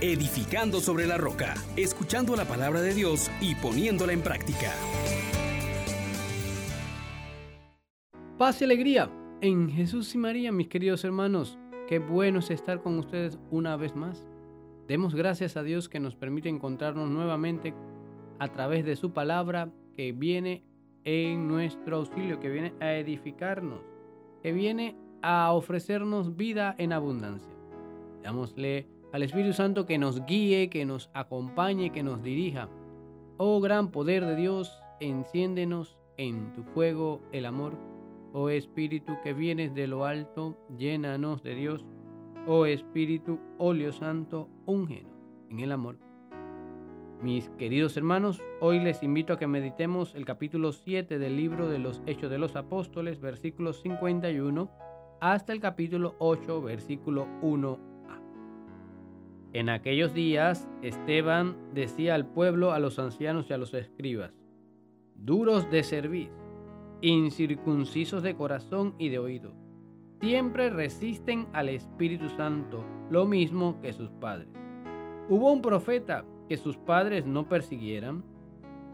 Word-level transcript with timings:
edificando 0.00 0.80
sobre 0.80 1.06
la 1.06 1.18
roca, 1.18 1.54
escuchando 1.76 2.34
la 2.34 2.46
palabra 2.46 2.80
de 2.80 2.94
Dios 2.94 3.30
y 3.40 3.54
poniéndola 3.54 4.12
en 4.12 4.22
práctica. 4.22 4.72
Paz 8.38 8.62
y 8.62 8.64
alegría 8.64 9.10
en 9.42 9.68
Jesús 9.68 10.14
y 10.14 10.18
María, 10.18 10.52
mis 10.52 10.68
queridos 10.68 11.04
hermanos. 11.04 11.58
Qué 11.86 11.98
bueno 11.98 12.38
es 12.38 12.50
estar 12.50 12.80
con 12.80 12.98
ustedes 12.98 13.38
una 13.50 13.76
vez 13.76 13.94
más. 13.94 14.26
Demos 14.88 15.14
gracias 15.14 15.56
a 15.56 15.62
Dios 15.62 15.88
que 15.88 16.00
nos 16.00 16.16
permite 16.16 16.48
encontrarnos 16.48 17.10
nuevamente 17.10 17.74
a 18.38 18.48
través 18.48 18.84
de 18.86 18.96
su 18.96 19.12
palabra 19.12 19.70
que 19.94 20.12
viene 20.12 20.64
en 21.04 21.46
nuestro 21.48 21.98
auxilio, 21.98 22.40
que 22.40 22.48
viene 22.48 22.72
a 22.80 22.94
edificarnos, 22.94 23.82
que 24.42 24.52
viene 24.52 24.96
a 25.20 25.52
ofrecernos 25.52 26.36
vida 26.36 26.74
en 26.78 26.92
abundancia. 26.92 27.52
Dámosle 28.22 28.88
al 29.12 29.22
Espíritu 29.22 29.52
Santo 29.52 29.86
que 29.86 29.98
nos 29.98 30.24
guíe, 30.24 30.70
que 30.70 30.84
nos 30.84 31.10
acompañe, 31.14 31.90
que 31.90 32.02
nos 32.02 32.22
dirija. 32.22 32.68
Oh 33.38 33.60
gran 33.60 33.90
poder 33.90 34.24
de 34.24 34.36
Dios, 34.36 34.80
enciéndenos 35.00 35.98
en 36.16 36.52
tu 36.52 36.62
fuego 36.62 37.20
el 37.32 37.46
amor. 37.46 37.76
Oh 38.32 38.48
Espíritu 38.48 39.16
que 39.24 39.32
vienes 39.32 39.74
de 39.74 39.88
lo 39.88 40.04
alto, 40.04 40.56
llénanos 40.78 41.42
de 41.42 41.54
Dios. 41.54 41.84
Oh 42.46 42.66
Espíritu, 42.66 43.40
óleo 43.58 43.92
santo, 43.92 44.48
úngenos 44.66 45.12
en 45.50 45.60
el 45.60 45.72
amor. 45.72 45.98
Mis 47.20 47.50
queridos 47.50 47.96
hermanos, 47.96 48.40
hoy 48.60 48.78
les 48.78 49.02
invito 49.02 49.32
a 49.32 49.38
que 49.38 49.46
meditemos 49.46 50.14
el 50.14 50.24
capítulo 50.24 50.72
7 50.72 51.18
del 51.18 51.36
libro 51.36 51.68
de 51.68 51.78
los 51.78 52.02
Hechos 52.06 52.30
de 52.30 52.38
los 52.38 52.56
Apóstoles, 52.56 53.20
versículos 53.20 53.82
51 53.82 54.70
hasta 55.20 55.52
el 55.52 55.60
capítulo 55.60 56.14
8, 56.18 56.62
versículo 56.62 57.28
1 57.42 57.89
en 59.52 59.68
aquellos 59.68 60.14
días 60.14 60.68
Esteban 60.82 61.56
decía 61.74 62.14
al 62.14 62.26
pueblo, 62.26 62.72
a 62.72 62.78
los 62.78 62.98
ancianos 62.98 63.50
y 63.50 63.52
a 63.52 63.58
los 63.58 63.74
escribas, 63.74 64.32
duros 65.16 65.68
de 65.70 65.82
servir, 65.82 66.30
incircuncisos 67.00 68.22
de 68.22 68.36
corazón 68.36 68.94
y 68.98 69.08
de 69.08 69.18
oído, 69.18 69.52
siempre 70.20 70.70
resisten 70.70 71.48
al 71.52 71.68
Espíritu 71.68 72.28
Santo, 72.28 72.84
lo 73.10 73.26
mismo 73.26 73.80
que 73.80 73.92
sus 73.92 74.10
padres. 74.10 74.48
Hubo 75.28 75.52
un 75.52 75.62
profeta 75.62 76.24
que 76.48 76.56
sus 76.56 76.76
padres 76.76 77.26
no 77.26 77.48
persiguieran. 77.48 78.24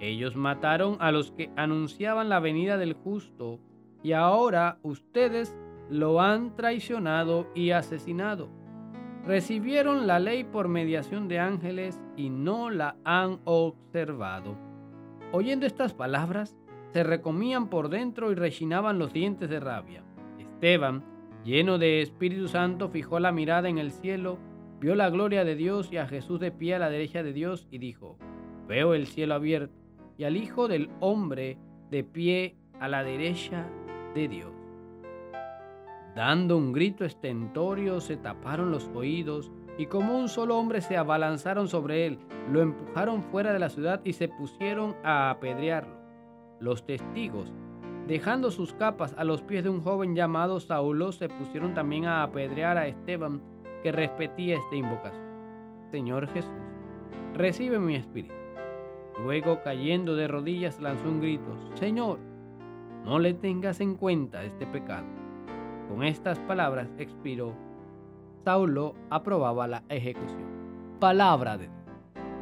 Ellos 0.00 0.34
mataron 0.34 0.96
a 1.00 1.12
los 1.12 1.30
que 1.32 1.50
anunciaban 1.56 2.28
la 2.28 2.40
venida 2.40 2.76
del 2.76 2.94
justo 2.94 3.60
y 4.02 4.12
ahora 4.12 4.78
ustedes 4.82 5.54
lo 5.90 6.20
han 6.20 6.56
traicionado 6.56 7.48
y 7.54 7.70
asesinado 7.70 8.59
recibieron 9.26 10.06
la 10.06 10.18
ley 10.18 10.44
por 10.44 10.68
mediación 10.68 11.28
de 11.28 11.38
ángeles 11.38 12.00
y 12.16 12.30
no 12.30 12.70
la 12.70 12.96
han 13.04 13.40
observado. 13.44 14.56
Oyendo 15.32 15.66
estas 15.66 15.94
palabras, 15.94 16.56
se 16.92 17.04
recomían 17.04 17.68
por 17.68 17.88
dentro 17.88 18.32
y 18.32 18.34
rechinaban 18.34 18.98
los 18.98 19.12
dientes 19.12 19.48
de 19.48 19.60
rabia. 19.60 20.02
Esteban, 20.38 21.04
lleno 21.44 21.78
de 21.78 22.02
Espíritu 22.02 22.48
Santo, 22.48 22.88
fijó 22.88 23.20
la 23.20 23.32
mirada 23.32 23.68
en 23.68 23.78
el 23.78 23.92
cielo, 23.92 24.38
vio 24.80 24.94
la 24.94 25.10
gloria 25.10 25.44
de 25.44 25.54
Dios 25.54 25.92
y 25.92 25.98
a 25.98 26.06
Jesús 26.06 26.40
de 26.40 26.50
pie 26.50 26.74
a 26.74 26.78
la 26.78 26.90
derecha 26.90 27.22
de 27.22 27.32
Dios 27.32 27.68
y 27.70 27.78
dijo, 27.78 28.18
veo 28.66 28.94
el 28.94 29.06
cielo 29.06 29.34
abierto 29.34 29.74
y 30.16 30.24
al 30.24 30.36
Hijo 30.36 30.68
del 30.68 30.90
Hombre 31.00 31.58
de 31.90 32.04
pie 32.04 32.56
a 32.80 32.88
la 32.88 33.04
derecha 33.04 33.66
de 34.14 34.28
Dios. 34.28 34.59
Dando 36.14 36.56
un 36.56 36.72
grito 36.72 37.04
estentorio, 37.04 38.00
se 38.00 38.16
taparon 38.16 38.72
los 38.72 38.88
oídos 38.94 39.52
y 39.78 39.86
como 39.86 40.18
un 40.18 40.28
solo 40.28 40.58
hombre 40.58 40.80
se 40.80 40.96
abalanzaron 40.96 41.68
sobre 41.68 42.06
él, 42.06 42.18
lo 42.50 42.60
empujaron 42.60 43.22
fuera 43.22 43.52
de 43.52 43.60
la 43.60 43.68
ciudad 43.68 44.00
y 44.04 44.12
se 44.12 44.28
pusieron 44.28 44.96
a 45.04 45.30
apedrearlo. 45.30 45.94
Los 46.58 46.84
testigos, 46.84 47.52
dejando 48.06 48.50
sus 48.50 48.74
capas 48.74 49.14
a 49.16 49.24
los 49.24 49.40
pies 49.42 49.62
de 49.64 49.70
un 49.70 49.82
joven 49.82 50.16
llamado 50.16 50.58
Saulo, 50.58 51.12
se 51.12 51.28
pusieron 51.28 51.74
también 51.74 52.06
a 52.06 52.22
apedrear 52.22 52.76
a 52.76 52.88
Esteban, 52.88 53.40
que 53.82 53.92
repetía 53.92 54.56
esta 54.56 54.76
invocación. 54.76 55.24
Señor 55.90 56.26
Jesús, 56.28 56.50
recibe 57.34 57.78
mi 57.78 57.94
espíritu. 57.94 58.34
Luego, 59.22 59.60
cayendo 59.62 60.16
de 60.16 60.28
rodillas, 60.28 60.80
lanzó 60.80 61.08
un 61.08 61.20
grito, 61.20 61.56
Señor, 61.74 62.18
no 63.04 63.18
le 63.18 63.32
tengas 63.32 63.80
en 63.80 63.94
cuenta 63.94 64.44
este 64.44 64.66
pecado. 64.66 65.19
Con 65.90 66.04
estas 66.04 66.38
palabras 66.38 66.88
expiró. 66.98 67.52
Saulo 68.44 68.94
aprobaba 69.10 69.66
la 69.66 69.82
ejecución. 69.88 70.46
Palabra 71.00 71.58
de 71.58 71.66
Dios. 71.66 71.80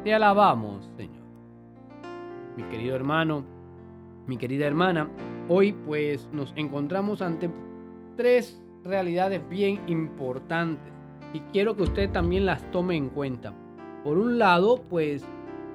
Te 0.03 0.13
alabamos, 0.13 0.87
Señor. 0.95 1.23
Mi 2.55 2.61
querido 2.65 2.95
hermano, 2.95 3.43
mi 4.27 4.37
querida 4.37 4.67
hermana, 4.67 5.09
hoy 5.47 5.73
pues 5.73 6.29
nos 6.31 6.53
encontramos 6.55 7.23
ante 7.23 7.49
tres 8.15 8.61
realidades 8.83 9.41
bien 9.49 9.81
importantes 9.87 10.93
y 11.33 11.39
quiero 11.51 11.75
que 11.75 11.83
usted 11.83 12.11
también 12.11 12.45
las 12.45 12.69
tome 12.69 12.97
en 12.97 13.09
cuenta. 13.09 13.55
Por 14.03 14.19
un 14.19 14.37
lado, 14.37 14.83
pues 14.89 15.25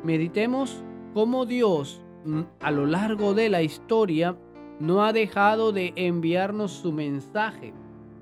meditemos 0.05 0.85
cómo 1.13 1.45
Dios 1.45 2.01
mm, 2.25 2.43
a 2.61 2.71
lo 2.71 2.87
largo 2.87 3.35
de 3.35 3.49
la 3.49 3.63
historia 3.63 4.37
no 4.81 5.05
ha 5.05 5.13
dejado 5.13 5.73
de 5.73 5.93
enviarnos 5.97 6.73
su 6.73 6.93
mensaje 6.93 7.73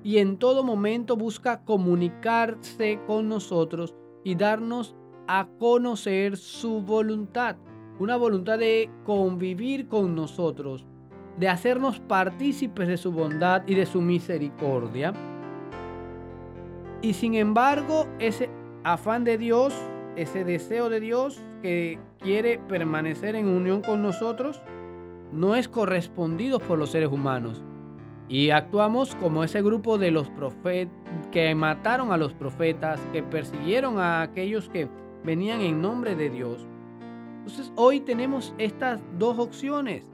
y 0.03 0.17
en 0.17 0.37
todo 0.37 0.63
momento 0.63 1.15
busca 1.15 1.63
comunicarse 1.63 2.99
con 3.07 3.29
nosotros 3.29 3.95
y 4.23 4.35
darnos 4.35 4.95
a 5.27 5.47
conocer 5.59 6.37
su 6.37 6.81
voluntad, 6.81 7.55
una 7.99 8.17
voluntad 8.17 8.59
de 8.59 8.89
convivir 9.05 9.87
con 9.87 10.15
nosotros, 10.15 10.85
de 11.39 11.47
hacernos 11.47 11.99
partícipes 12.01 12.87
de 12.87 12.97
su 12.97 13.11
bondad 13.11 13.63
y 13.65 13.75
de 13.75 13.85
su 13.85 14.01
misericordia. 14.01 15.13
Y 17.01 17.13
sin 17.13 17.35
embargo, 17.35 18.07
ese 18.19 18.49
afán 18.83 19.23
de 19.23 19.37
Dios, 19.37 19.73
ese 20.15 20.43
deseo 20.43 20.89
de 20.89 20.99
Dios 20.99 21.41
que 21.61 21.99
quiere 22.19 22.59
permanecer 22.59 23.35
en 23.35 23.47
unión 23.47 23.81
con 23.81 24.01
nosotros, 24.01 24.61
no 25.33 25.55
es 25.55 25.67
correspondido 25.67 26.59
por 26.59 26.77
los 26.77 26.91
seres 26.91 27.09
humanos. 27.11 27.63
Y 28.29 28.51
actuamos 28.51 29.15
como 29.15 29.43
ese 29.43 29.61
grupo 29.61 29.97
de 29.97 30.11
los 30.11 30.29
profetas 30.29 30.93
que 31.31 31.53
mataron 31.55 32.11
a 32.11 32.17
los 32.17 32.33
profetas, 32.33 32.99
que 33.11 33.23
persiguieron 33.23 33.99
a 33.99 34.21
aquellos 34.21 34.69
que 34.69 34.87
venían 35.23 35.61
en 35.61 35.81
nombre 35.81 36.15
de 36.15 36.29
Dios. 36.29 36.65
Entonces 37.39 37.71
hoy 37.75 37.99
tenemos 37.99 38.53
estas 38.57 39.01
dos 39.17 39.37
opciones. 39.39 40.09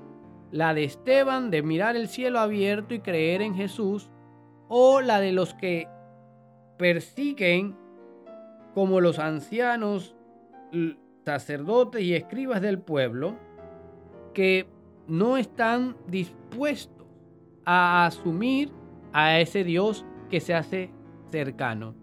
La 0.52 0.74
de 0.74 0.85
Esteban 0.85 1.52
de 1.52 1.62
mirar 1.62 1.96
el 1.96 2.08
cielo 2.08 2.40
abierto 2.40 2.94
y 2.94 3.00
creer 3.00 3.41
en 3.41 3.53
Jesús. 3.53 4.09
O 4.68 5.02
la 5.02 5.19
de 5.19 5.31
los 5.31 5.53
que 5.53 5.88
persiguen 6.78 7.75
como 8.74 9.02
los 9.02 9.19
ancianos, 9.19 10.16
sacerdotes 11.25 12.02
y 12.02 12.16
escribas 12.16 12.62
del 12.62 12.79
pueblo, 12.79 13.35
que 14.34 14.68
no 15.09 15.38
están 15.38 15.97
dispuestos 16.08 17.08
a 17.66 18.06
asumir 18.06 18.72
a 19.12 19.40
ese 19.40 19.64
Dios 19.64 20.06
que 20.30 20.40
se 20.40 20.53
hace 20.53 20.92
cercano. 21.31 21.96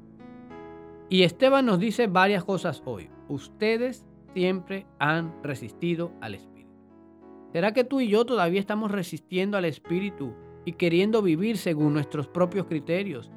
Y 1.08 1.22
Esteban 1.22 1.66
nos 1.66 1.78
dice 1.78 2.08
varias 2.08 2.44
cosas 2.44 2.82
hoy. 2.84 3.10
Ustedes 3.28 4.04
siempre 4.34 4.86
han 4.98 5.42
resistido 5.42 6.12
al 6.20 6.34
Espíritu. 6.34 6.70
¿Será 7.52 7.72
que 7.72 7.84
tú 7.84 8.00
y 8.00 8.08
yo 8.08 8.26
todavía 8.26 8.60
estamos 8.60 8.90
resistiendo 8.90 9.56
al 9.56 9.64
Espíritu 9.64 10.34
y 10.64 10.72
queriendo 10.72 11.22
vivir 11.22 11.58
según 11.58 11.94
nuestros 11.94 12.26
propios 12.28 12.66
criterios? 12.66 13.30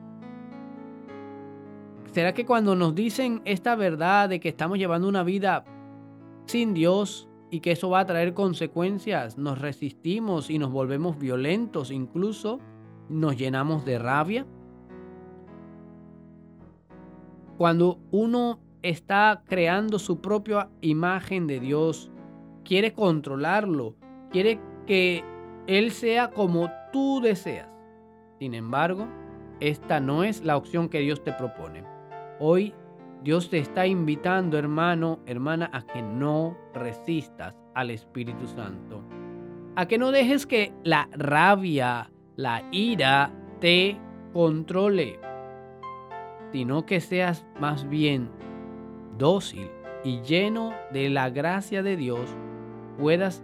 ¿Será 2.11 2.33
que 2.33 2.45
cuando 2.45 2.75
nos 2.75 2.95
dicen 2.95 3.41
esta 3.45 3.75
verdad 3.75 4.29
de 4.29 4.39
que 4.39 4.49
estamos 4.49 4.79
llevando 4.79 5.07
una 5.07 5.23
vida 5.23 5.63
sin 6.47 6.73
Dios, 6.73 7.28
y 7.51 7.61
que 7.61 7.71
eso 7.71 7.89
va 7.89 8.01
a 8.01 8.05
traer 8.05 8.33
consecuencias. 8.33 9.37
Nos 9.37 9.59
resistimos 9.59 10.49
y 10.49 10.59
nos 10.59 10.71
volvemos 10.71 11.17
violentos, 11.17 11.91
incluso 11.91 12.59
nos 13.09 13.37
llenamos 13.37 13.85
de 13.85 13.99
rabia. 13.99 14.45
Cuando 17.57 17.99
uno 18.11 18.59
está 18.81 19.43
creando 19.45 19.99
su 19.99 20.21
propia 20.21 20.69
imagen 20.81 21.47
de 21.47 21.59
Dios, 21.59 22.11
quiere 22.63 22.93
controlarlo, 22.93 23.95
quiere 24.31 24.59
que 24.85 25.23
Él 25.67 25.91
sea 25.91 26.29
como 26.31 26.69
tú 26.93 27.19
deseas. 27.21 27.67
Sin 28.39 28.53
embargo, 28.53 29.07
esta 29.59 29.99
no 29.99 30.23
es 30.23 30.43
la 30.45 30.55
opción 30.55 30.87
que 30.87 30.99
Dios 30.99 31.21
te 31.23 31.33
propone. 31.33 31.83
Hoy 32.39 32.73
Dios 33.23 33.49
te 33.49 33.59
está 33.59 33.85
invitando, 33.85 34.57
hermano, 34.57 35.19
hermana, 35.25 35.69
a 35.73 35.81
que 35.81 36.01
no 36.01 36.57
resistas 36.73 37.53
al 37.75 37.91
Espíritu 37.91 38.47
Santo. 38.47 39.03
A 39.75 39.87
que 39.87 39.97
no 39.97 40.11
dejes 40.11 40.45
que 40.45 40.71
la 40.83 41.09
rabia, 41.11 42.11
la 42.37 42.63
ira 42.71 43.31
te 43.59 43.97
controle, 44.31 45.19
sino 46.53 46.85
que 46.85 47.01
seas 47.01 47.45
más 47.59 47.89
bien 47.89 48.29
dócil 49.17 49.69
y 50.03 50.21
lleno 50.21 50.73
de 50.93 51.09
la 51.09 51.29
gracia 51.29 51.83
de 51.83 51.97
Dios, 51.97 52.29
puedas 52.97 53.43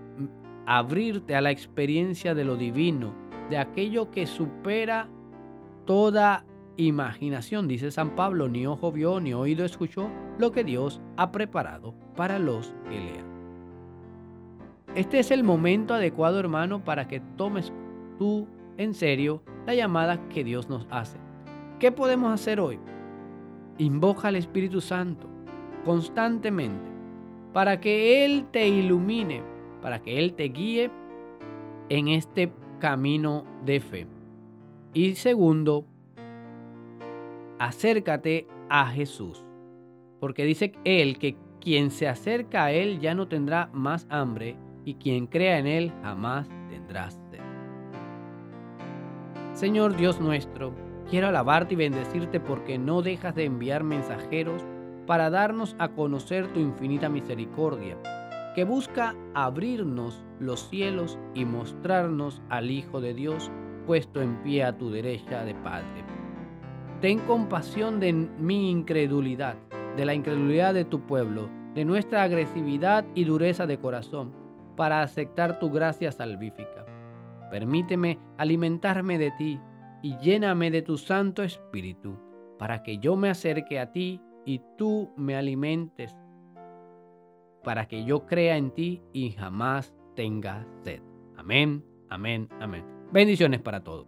abrirte 0.66 1.36
a 1.36 1.42
la 1.42 1.52
experiencia 1.52 2.34
de 2.34 2.46
lo 2.46 2.56
divino, 2.56 3.14
de 3.50 3.58
aquello 3.58 4.10
que 4.10 4.26
supera 4.26 5.10
toda 5.86 6.46
imaginación, 6.78 7.68
dice 7.68 7.92
San 7.92 8.16
Pablo, 8.16 8.48
ni 8.48 8.66
ojo 8.68 8.92
vio, 8.92 9.20
ni 9.20 9.34
oído 9.34 9.66
escuchó 9.66 10.10
lo 10.38 10.52
que 10.52 10.64
Dios 10.64 11.02
ha 11.18 11.32
preparado 11.32 11.94
para 12.16 12.40
los 12.40 12.74
que 12.90 13.00
lean. 13.00 13.36
Este 14.96 15.20
es 15.20 15.32
el 15.32 15.44
momento 15.44 15.94
adecuado, 15.94 16.40
hermano, 16.40 16.84
para 16.84 17.08
que 17.08 17.20
tomes 17.20 17.74
tú 18.18 18.48
en 18.78 18.94
serio 18.94 19.44
la 19.66 19.76
llamada 19.76 20.28
que 20.30 20.44
Dios 20.44 20.70
nos 20.70 20.88
hace. 20.90 21.18
¿Qué 21.80 21.92
podemos 21.92 22.32
hacer 22.32 22.60
hoy? 22.60 22.80
Invoca 23.78 24.30
al 24.30 24.38
Espíritu 24.38 24.80
Santo 24.80 25.28
constantemente 25.84 26.90
para 27.54 27.80
que 27.80 28.26
Él 28.26 28.46
te 28.52 28.68
ilumine, 28.68 29.44
para 29.82 30.02
que 30.02 30.20
Él 30.20 30.34
te 30.34 30.46
guíe 30.46 30.92
en 31.90 32.08
este 32.08 32.52
camino 32.80 33.46
de 33.66 33.80
fe. 33.80 34.08
Y 34.94 35.16
segundo, 35.16 35.86
acércate 37.60 38.48
a 38.70 38.88
Jesús, 38.88 39.46
porque 40.20 40.46
dice 40.46 40.74
Él 40.84 41.18
que 41.18 41.38
quien 41.62 41.92
se 41.92 42.08
acerca 42.08 42.66
a 42.66 42.72
Él 42.72 43.00
ya 43.00 43.16
no 43.16 43.28
tendrá 43.28 43.70
más 43.74 44.08
hambre 44.10 44.58
y 44.86 44.96
quien 44.96 45.28
crea 45.28 45.58
en 45.58 45.68
Él 45.68 45.92
jamás 46.04 46.48
tendrá 46.70 47.10
sed. 47.10 47.40
Señor 49.54 49.96
Dios 49.96 50.20
nuestro, 50.20 50.74
quiero 51.10 51.28
alabarte 51.28 51.74
y 51.74 51.78
bendecirte 51.78 52.40
porque 52.40 52.78
no 52.78 53.02
dejas 53.02 53.36
de 53.36 53.46
enviar 53.46 53.84
mensajeros 53.84 54.64
para 55.08 55.30
darnos 55.30 55.76
a 55.80 55.90
conocer 55.90 56.52
tu 56.54 56.60
infinita 56.60 57.10
misericordia, 57.10 57.98
que 58.54 58.64
busca 58.64 59.16
abrirnos 59.34 60.24
los 60.40 60.70
cielos 60.70 61.18
y 61.34 61.46
mostrarnos 61.46 62.42
al 62.50 62.72
Hijo 62.72 63.02
de 63.02 63.14
Dios 63.14 63.52
puesto 63.86 64.22
en 64.22 64.42
pie 64.44 64.64
a 64.64 64.78
tu 64.78 64.90
derecha 64.90 65.46
de 65.46 65.54
Padre. 65.56 66.05
Ten 67.02 67.20
compasión 67.20 68.00
de 68.00 68.14
mi 68.14 68.72
incredulidad, 68.72 69.56
de 69.96 70.06
la 70.06 70.14
incredulidad 70.14 70.74
de 70.74 70.86
tu 70.86 71.02
pueblo, 71.02 71.50
de 71.74 71.86
nuestra 71.86 72.24
agresividad 72.24 73.06
y 73.16 73.26
dureza 73.26 73.68
de 73.68 73.78
corazón, 73.78 74.34
para 74.76 75.02
aceptar 75.02 75.60
tu 75.60 75.72
gracia 75.72 76.12
salvífica. 76.12 76.86
Permíteme 77.52 78.20
alimentarme 78.38 79.18
de 79.18 79.32
ti 79.32 79.60
y 80.02 80.18
lléname 80.18 80.72
de 80.72 80.82
tu 80.82 80.98
Santo 80.98 81.44
Espíritu, 81.44 82.18
para 82.58 82.84
que 82.84 82.98
yo 82.98 83.16
me 83.16 83.30
acerque 83.30 83.80
a 83.80 83.92
ti 83.92 84.22
y 84.46 84.62
tú 84.78 85.12
me 85.18 85.36
alimentes 85.36 86.16
para 87.66 87.88
que 87.88 88.06
yo 88.06 88.26
crea 88.28 88.56
en 88.56 88.70
ti 88.72 89.02
y 89.12 89.32
jamás 89.32 89.94
tenga 90.16 90.66
sed. 90.84 91.02
Amén, 91.36 91.84
amén, 92.10 92.48
amén. 92.62 92.86
Bendiciones 93.12 93.60
para 93.60 93.84
todos. 93.84 94.08